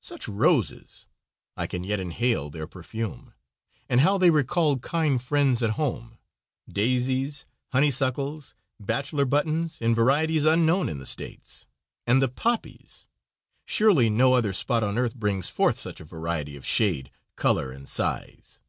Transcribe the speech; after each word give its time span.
Such 0.00 0.28
roses! 0.28 1.06
I 1.56 1.66
can 1.66 1.82
yet 1.82 1.98
inhale 1.98 2.50
their 2.50 2.68
perfume, 2.68 3.34
and 3.88 4.00
how 4.02 4.16
they 4.16 4.30
recalled 4.30 4.80
kind 4.80 5.20
friends 5.20 5.60
at 5.60 5.70
home. 5.70 6.18
Daisies, 6.70 7.46
honeysuckles, 7.72 8.54
bachelor 8.78 9.24
buttons, 9.24 9.78
in 9.80 9.92
variety 9.92 10.38
unknown 10.46 10.88
in 10.88 10.98
the 10.98 11.04
States. 11.04 11.66
And 12.06 12.22
the 12.22 12.28
poppies! 12.28 13.06
Surely 13.64 14.08
no 14.08 14.34
other 14.34 14.52
spot 14.52 14.84
on 14.84 14.96
earth 14.98 15.16
brings 15.16 15.50
forth 15.50 15.80
such 15.80 16.00
a 16.00 16.04
variety 16.04 16.54
of 16.54 16.64
shade, 16.64 17.10
color, 17.34 17.72
and 17.72 17.88
size. 17.88 18.60